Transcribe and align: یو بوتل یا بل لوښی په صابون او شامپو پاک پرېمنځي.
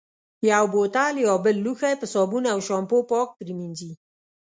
یو 0.51 0.63
بوتل 0.73 1.13
یا 1.25 1.33
بل 1.45 1.55
لوښی 1.65 1.93
په 2.01 2.05
صابون 2.13 2.43
او 2.53 2.59
شامپو 2.67 2.97
پاک 3.11 3.29
پرېمنځي. 3.39 3.91